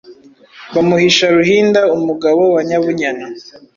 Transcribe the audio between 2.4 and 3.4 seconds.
wa Nyabunyana.